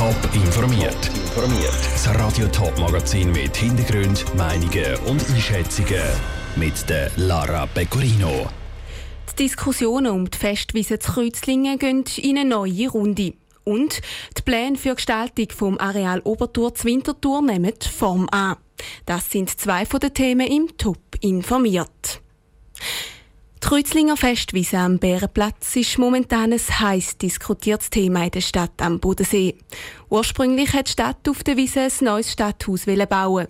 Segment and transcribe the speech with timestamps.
[0.00, 1.10] Top informiert.
[1.14, 1.74] Informiert.
[1.92, 6.00] Das Radio Top Magazin mit Hintergrund, Meinungen und Einschätzungen
[6.56, 8.48] mit der Lara Pecorino.
[9.30, 13.34] Die Diskussionen um die Festwiese zu Kreuzlingen gehen in eine neue Runde.
[13.64, 14.00] Und
[14.38, 18.56] die Pläne für die Gestaltung vom Areal Obertour zu Winterthur nehmen Form an.
[19.04, 22.19] Das sind zwei von den Themen im Top informiert.
[23.62, 28.98] Die Kreuzlinger Festwiese am Bärenplatz ist momentan ein heiß diskutiertes Thema in der Stadt am
[28.98, 29.54] Bodensee.
[30.08, 33.48] Ursprünglich hat die Stadt auf der Wiese ein neues Stadthaus bauen.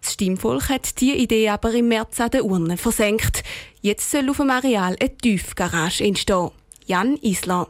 [0.00, 3.44] Das Stimmvolk hat diese Idee aber im März an der Urne versenkt.
[3.82, 6.50] Jetzt soll auf dem Areal eine Tiefgarage entstehen.
[6.86, 7.68] Jan Isler.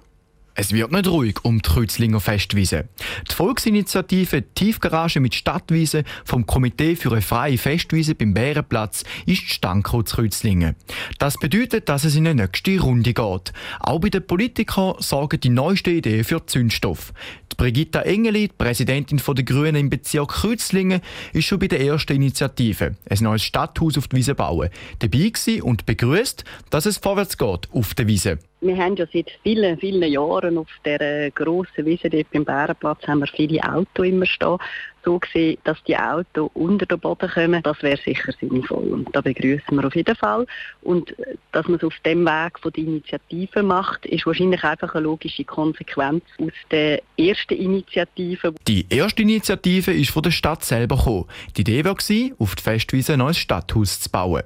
[0.54, 2.88] Es wird nicht ruhig um die Kreuzlinger Festwiese.
[3.30, 10.02] Die Volksinitiative Tiefgarage mit Stadtwiese vom Komitee für eine freie Festwiese beim Bärenplatz ist Stanko
[10.02, 10.77] zu Kreuzlingen.
[11.18, 13.52] Das bedeutet, dass es in eine nächste Runde geht.
[13.78, 17.12] Auch bei den Politikern sorgen die neuesten Ideen für Zündstoff.
[17.52, 21.00] Die Brigitta Engeli, die Präsidentin der Grünen im Bezirk Kreuzlingen,
[21.32, 25.32] ist schon bei der ersten Initiative, ein neues Stadthaus auf der Wiese bauen, dabei
[25.62, 28.38] und begrüßt, dass es vorwärts geht auf der Wiese.
[28.62, 33.20] Wir haben ja seit vielen, vielen Jahren auf der grossen Wiese dort beim Bärenplatz haben
[33.20, 34.58] wir viele Autos immer stehen
[35.05, 38.89] so gesehen, dass die Autos unter den Boden kommen, das wäre sicher sinnvoll.
[38.89, 40.47] Und da begrüßen wir auf jeden Fall.
[40.83, 44.95] Und äh, dass man es auf dem Weg von der Initiative macht, ist wahrscheinlich einfach
[44.95, 48.55] eine logische Konsequenz aus der ersten Initiative.
[48.67, 51.27] Die erste Initiative ist von der Stadt selber gekommen.
[51.56, 51.97] Die Idee war,
[52.39, 54.43] auf die Festwiese ein neues Stadthaus zu bauen.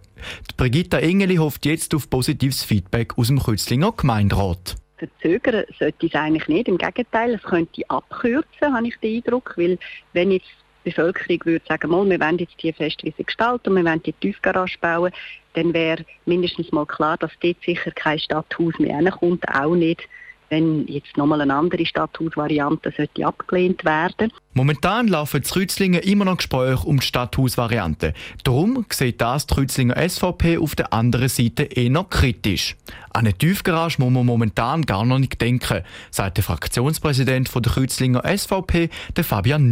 [0.51, 6.15] Die Brigitta Engeli hofft jetzt auf positives Feedback aus dem Kützlinger Gemeinderat verzögern sollte es
[6.15, 6.69] eigentlich nicht.
[6.69, 9.79] Im Gegenteil, es könnte abkürzen, habe ich den Eindruck, weil
[10.13, 10.47] wenn jetzt
[10.85, 14.13] die Bevölkerung würde sagen, mal, wir wollen jetzt die Festwiese gestalten und wir wollen die
[14.13, 15.13] Tiefgarage bauen,
[15.55, 20.03] dann wäre mindestens mal klar, dass dort sicher kein Stadthaus mehr kommt, auch nicht
[20.51, 24.33] wenn jetzt nochmal eine andere Stadthausvariante sollte abgelehnt werden.
[24.53, 28.15] Momentan laufen die Kreuzlingen immer noch Gespräche um die Stadthausvariante.
[28.45, 32.77] Darum sieht das die Kreuzlinger SVP auf der anderen Seite eher kritisch.
[33.13, 38.23] An eine Tiefgarage muss man momentan gar noch nicht denken, sagt der Fraktionspräsident der Kreuzlinger
[38.25, 39.69] SVP, der Fabian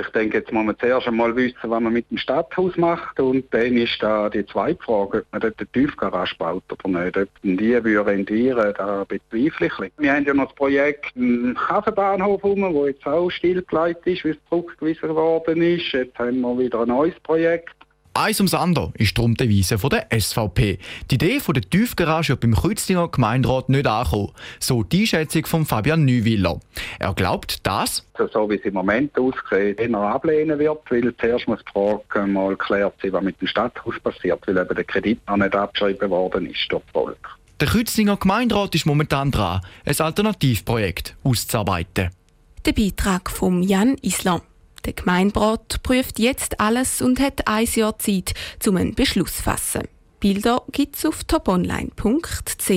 [0.00, 3.44] Ich denke, jetzt muss man zuerst einmal wissen, was man mit dem Stadthaus macht und
[3.54, 7.16] dann ist da die zweite Frage, ob man dort eine Tiefgarage baut oder nicht.
[7.16, 9.92] Ob die würde rendieren, da bezweifle ich.
[9.98, 14.30] Wir haben ja noch das Projekt im Hafenbahnhof rum, wo jetzt auch stillgelegt ist, wie
[14.30, 15.92] es zurückgewiesen worden ist.
[15.92, 17.85] Jetzt haben wir wieder ein neues Projekt.
[18.16, 20.78] Eins ums andere ist darum die Weise von der SVP.
[21.10, 24.32] Die Idee von der Tiefgarage beim Kreuzlinger Gemeinderat nicht angekommen.
[24.58, 26.58] So die Einschätzung von Fabian Neuwiller.
[26.98, 31.46] Er glaubt, dass also so wie es im Moment aussieht, eher ablehnen wird, weil zuerst
[31.46, 35.20] muss die Frage mal geklärt sein, was mit dem Stadthaus passiert, weil eben der Kredit
[35.28, 37.38] noch nicht abgeschrieben worden ist durch Volk.
[37.60, 42.08] Der Kreuzlinger Gemeinderat ist momentan dran, ein Alternativprojekt auszuarbeiten.
[42.64, 44.40] Der Beitrag von Jan Islam.
[44.86, 48.34] Der Gemeinderat prüft jetzt alles und hat ein Jahr Zeit,
[48.66, 49.82] um einen Beschluss zu fassen.
[50.20, 52.70] Bilder gibt es auf toponline.ch.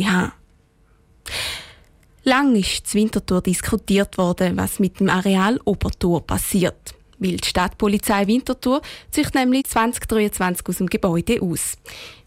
[2.24, 6.96] Lang ist zur Winterthur diskutiert worden, was mit dem Areal Obertour passiert.
[7.20, 8.82] Weil die Stadtpolizei Winterthur
[9.12, 11.78] zieht nämlich 2023 aus dem Gebäude aus.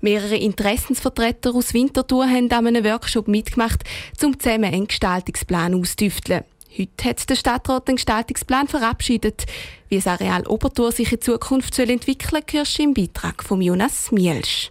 [0.01, 3.83] Mehrere Interessensvertreter aus Winterthur haben an einem Workshop mitgemacht,
[4.23, 6.45] um zusammen einen Gestaltungsplan auszutüfteln.
[6.79, 9.45] Heute hat der Stadtrat den Gestaltungsplan verabschiedet.
[9.89, 14.71] Wie das Areal Obertour sich in Zukunft entwickeln soll, hörst im Beitrag von Jonas Mielsch.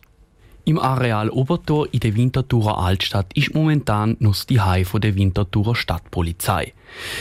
[0.63, 6.73] Im Areal Obertor in der Winterthurer Altstadt ist momentan noch die Hai der Winterthurer Stadtpolizei.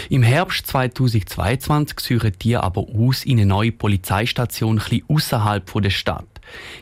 [0.08, 6.29] Im Herbst 2022 suchen die aber aus in eine neue Polizeistation etwas außerhalb der Stadt.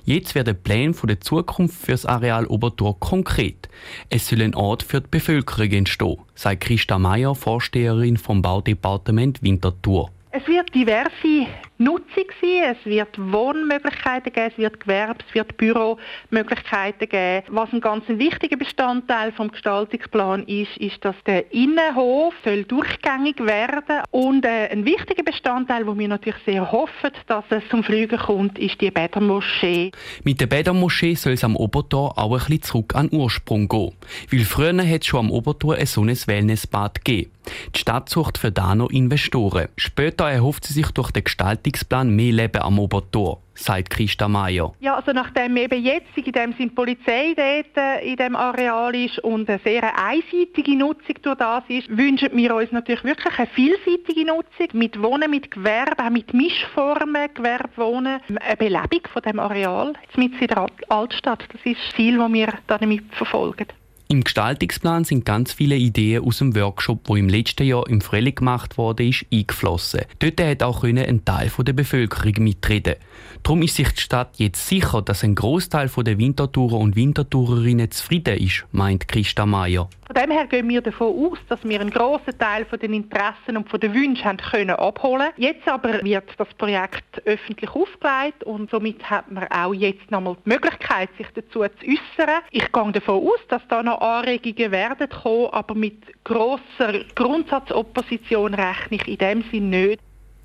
[0.05, 3.69] Jetzt werden Pläne der Zukunft für das Areal Obertor konkret.
[4.11, 10.11] Es soll ein Ort für die Bevölkerung entstehen, sagt Christa Meyer, Vorsteherin vom Baudepartement Winterthur.
[10.31, 11.47] Es wird diverse
[11.79, 12.77] Nutzung sein.
[12.77, 17.47] Es wird Wohnmöglichkeiten geben, es wird Gewerbe, es wird Büromöglichkeiten geben.
[17.49, 24.03] Was ein ganz wichtiger Bestandteil vom Gestaltungsplan ist, ist, dass der Innenhof soll durchgängig werden
[24.11, 28.59] und äh, ein wichtiger Bestandteil, wo wir natürlich sehr hoffen, dass es zum Fliegen kommt,
[28.59, 29.93] ist die Bädermoschee.
[30.25, 33.93] Mit der Bädermoschee soll es am Obertor auch ein bisschen zurück an den Ursprung gehen,
[34.31, 37.31] weil früher hat es schon am Obertor ein so ein Wellnessbad gegeben.
[37.75, 39.69] Die Stadt sucht für da noch Investoren.
[39.77, 44.73] Später erhofft sie sich durch den Gestaltung Leistungsplan «Mehr Leben am Obertor», sagt Christa Mayer.
[44.81, 49.19] Ja, also nachdem eben jetzt in dem sind Polizei dort äh, in dem Areal ist
[49.19, 54.25] und eine sehr einseitige Nutzung durch das ist, wünschen wir uns natürlich wirklich eine vielseitige
[54.25, 60.41] Nutzung mit Wohnen, mit Gewerbe, auch mit Mischformen, Gewerbewohnen, eine Belebung von dem Areal mit
[60.41, 61.45] in der Altstadt.
[61.53, 63.67] Das ist das Ziel, das wir damit verfolgen.
[64.11, 68.37] Im Gestaltungsplan sind ganz viele Ideen aus dem Workshop, wo im letzten Jahr im Frühling
[68.37, 70.01] gemacht wurde, eingeflossen.
[70.19, 72.95] Dort hat auch ein Teil der Bevölkerung mitreden.
[73.43, 78.39] Darum ist sich die Stadt jetzt sicher, dass ein Großteil der Wintertourer und Wintertourerinnen zufrieden
[78.39, 79.91] ist, meint Christa Meier.
[80.07, 83.69] Von dem her gehen wir davon aus, dass wir einen grossen Teil von Interessen und
[83.69, 83.93] von den
[84.25, 85.29] haben können abholen.
[85.37, 90.49] Jetzt aber wird das Projekt öffentlich aufgelegt und somit hat man auch jetzt nochmal die
[90.49, 92.41] Möglichkeit, sich dazu zu äußern.
[92.51, 98.97] Ich gehe davon aus, dass da noch Anregungen werden kommen, aber mit grosser Grundsatzopposition rechne
[98.97, 100.01] ich in dem Sinne nicht.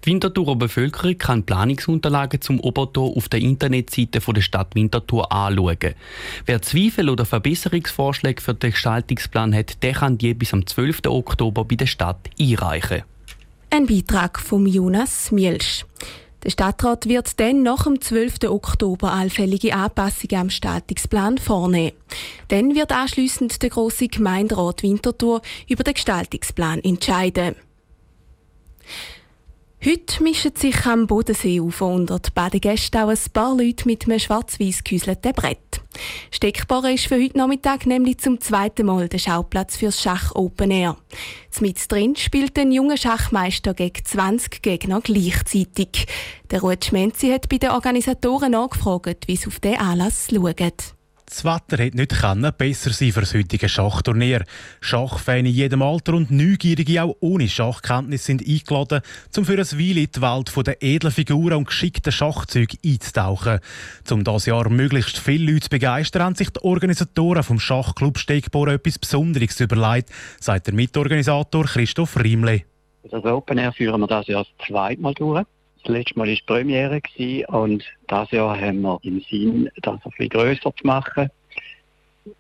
[0.06, 5.96] Die Winterthurer Bevölkerung kann Planungsunterlagen zum Obertor auf der Internetseite der Stadt Winterthur anschauen.
[6.46, 11.06] Wer Zweifel oder Verbesserungsvorschläge für den Gestaltungsplan hat, der kann die bis am 12.
[11.08, 13.04] Oktober bei der Stadt einreichen.
[13.70, 15.86] Ein Beitrag von Jonas Mielsch.
[16.44, 18.50] Der Stadtrat wird dann nach dem 12.
[18.50, 21.96] Oktober allfällige Anpassungen am Gestaltungsplan vornehmen.
[22.50, 27.56] Dann wird anschließend der große Gemeinderat Winterthur über den Gestaltungsplan entscheiden.
[29.86, 34.86] Heute mischen sich am Bodenseeufer unter die Badegäste auch ein paar Leute mit einem schwarz-weiß
[34.86, 35.82] gehäuselten Brett.
[36.32, 40.96] Steckbar ist für heute Nachmittag nämlich zum zweiten Mal der Schauplatz fürs Schach Open Air.
[41.60, 46.08] Mit drin spielt ein junger Schachmeister gegen 20 Gegner gleichzeitig.
[46.50, 50.72] Der Ruud Schmenzi hat bei den Organisatoren angefragt, wie sie auf diesen Anlass schauen.
[51.26, 54.44] Das Wetter hätte nicht können besser sein für das heutige Schachturnier.
[54.82, 59.02] Schachfans in jedem Alter und Neugierige auch ohne Schachkenntnis sind eingeladen,
[59.38, 63.60] um für ein Weile in die Welt der edlen Figuren und geschickten Schachzüge einzutauchen.
[64.12, 68.68] Um das Jahr möglichst viele Leute zu begeistern, haben sich die Organisatoren vom Schachclub Stegbor
[68.68, 70.10] etwas Besonderes überlegt,
[70.40, 72.64] sagt der Mitorganisator Christoph Riemle.
[73.10, 75.46] Das Open Air führen wir das Jahr zweimal durch.
[75.84, 77.02] Das letzte Mal war die Premiere
[77.50, 81.30] und dieses Jahr haben wir im Sinn, das ein bisschen grösser zu machen.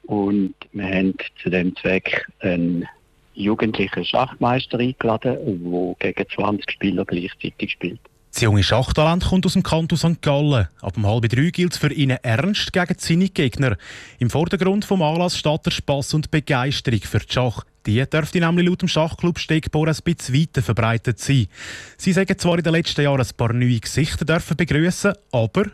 [0.03, 2.87] Und wir haben zu dem Zweck einen
[3.33, 7.99] jugendlichen Schachmeister eingeladen, der gegen 20 Spieler gleichzeitig spielt.
[8.43, 10.21] Junge Schachtalent kommt aus dem Kanton St.
[10.21, 10.67] Gallen.
[10.81, 13.77] Ab um halb drei gilt es für ihn ernst gegen seine Gegner.
[14.19, 17.63] Im Vordergrund vom Anlass steht der Spass und Begeisterung für die Schach.
[17.85, 21.47] Die dürfte nämlich laut dem Schachclub Stegbohr ein bisschen weiter verbreitet sein.
[21.95, 25.67] Sie sagen zwar in den letzten Jahren ein paar neue Gesichter dürfen begrüßen, aber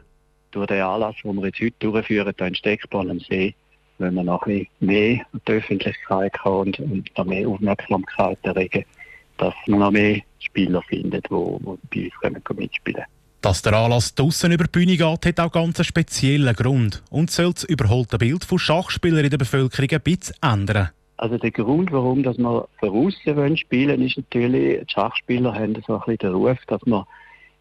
[0.52, 3.56] durch den Anlass, den wir jetzt heute durchführen, hier in Stegbohr am See,
[3.98, 8.86] wenn wir noch ein bisschen mehr die Öffentlichkeit haben und, und noch mehr Aufmerksamkeit erregen,
[9.40, 13.06] dass man noch mehr Spieler findet, die, die bei uns mitspielen
[13.42, 17.32] dass der Anlass draussen über die Bühne geht, hat auch ganz einen speziellen Grund und
[17.32, 20.90] soll das überholte Bild von Schachspielern in der Bevölkerung ein bisschen ändern.
[21.18, 23.14] Also der Grund, warum dass wir voraus
[23.56, 27.06] spielen ist natürlich, die Schachspieler haben so ein bisschen den Ruf, dass man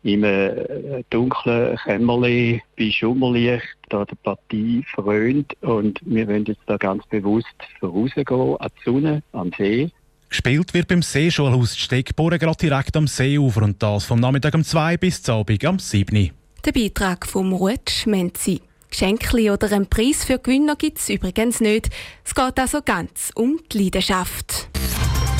[0.04, 6.76] im äh, dunklen Kämmerli bei Schummerlicht da die Partie frönt und wir wollen jetzt da
[6.76, 7.46] ganz bewusst
[7.80, 9.90] vorausgehen an die Sonne, am See.
[10.28, 14.96] Gespielt wird beim Seeschulhaus Steckbohren gerade direkt am Seeufer und das vom Nachmittag um 2
[14.98, 16.30] bis zum Abend am 7.
[16.64, 18.60] Der Beitrag vom Ruth Schmenzi.
[18.90, 21.90] Geschenke oder einen Preis für Gewinner gibt es übrigens nicht.
[22.24, 24.68] Es geht also ganz um die Leidenschaft.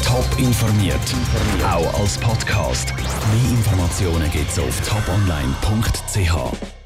[0.05, 0.97] Top informiert,
[1.65, 2.95] auch als Podcast.
[2.97, 6.78] Mehr Informationen gibt es auf toponline.ch.